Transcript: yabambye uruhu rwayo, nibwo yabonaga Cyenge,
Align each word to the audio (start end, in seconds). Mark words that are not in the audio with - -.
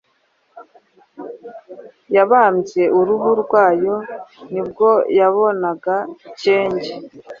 yabambye 2.15 2.83
uruhu 2.99 3.29
rwayo, 3.43 3.95
nibwo 4.51 4.89
yabonaga 5.17 5.95
Cyenge, 6.41 6.91